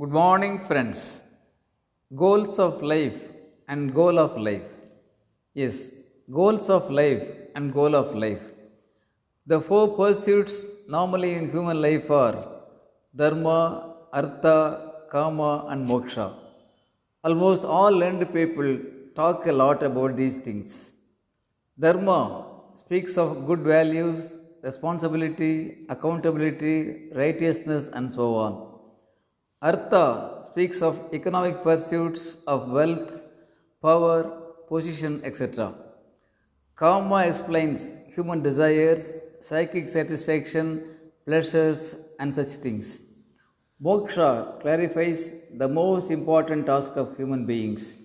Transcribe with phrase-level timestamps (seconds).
[0.00, 1.22] Good morning, friends.
[2.16, 3.18] Goals of life
[3.68, 4.62] and goal of life.
[5.52, 5.90] Yes,
[6.30, 8.40] goals of life and goal of life.
[9.44, 12.62] The four pursuits normally in human life are
[13.14, 16.36] dharma, artha, kama, and moksha.
[17.22, 18.78] Almost all learned people
[19.14, 20.94] talk a lot about these things.
[21.78, 28.71] Dharma speaks of good values, responsibility, accountability, righteousness, and so on.
[29.70, 33.28] Artha speaks of economic pursuits of wealth,
[33.80, 34.24] power,
[34.68, 35.72] position, etc.
[36.74, 40.66] Kama explains human desires, psychic satisfaction,
[41.24, 43.02] pleasures, and such things.
[43.80, 47.98] Moksha clarifies the most important task of human beings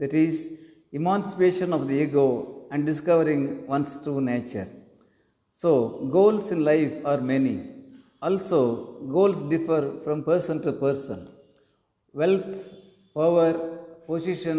[0.00, 0.58] that is,
[0.90, 4.66] emancipation of the ego and discovering one's true nature.
[5.50, 7.73] So, goals in life are many.
[8.26, 8.58] Also,
[9.14, 11.28] goals differ from person to person.
[12.20, 12.54] Wealth,
[13.12, 13.52] power,
[14.06, 14.58] position,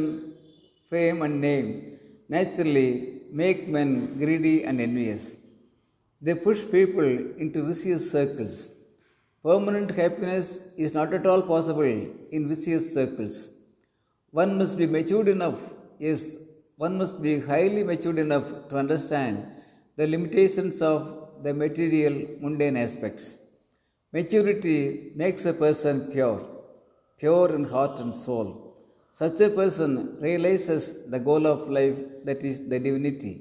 [0.89, 1.97] fame, and name
[2.30, 2.89] naturally
[3.31, 5.38] make men greedy and envious.
[6.22, 7.09] They push people
[7.44, 8.72] into vicious circles.
[9.44, 11.95] Permanent happiness is not at all possible
[12.35, 13.52] in vicious circles.
[14.29, 15.59] One must be matured enough,
[15.97, 16.38] yes,
[16.77, 19.47] one must be highly matured enough to understand
[19.95, 21.02] the limitations of
[21.41, 23.39] the material mundane aspects.
[24.16, 26.41] Maturity makes a person pure,
[27.21, 28.47] pure in heart and soul.
[29.19, 29.91] Such a person
[30.27, 33.33] realizes the goal of life, that is, the divinity.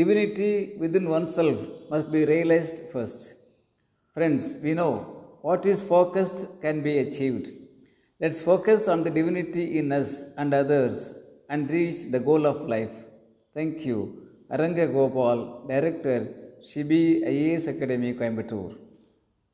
[0.00, 1.58] Divinity within oneself
[1.90, 3.40] must be realized first.
[4.14, 4.92] Friends, we know
[5.48, 7.48] what is focused can be achieved.
[8.20, 11.12] Let's focus on the divinity in us and others
[11.48, 12.94] and reach the goal of life.
[13.52, 13.98] Thank you.
[14.48, 16.20] Aranga Gopal, Director,
[16.70, 18.76] Shibi IAS Academy, Coimbatore.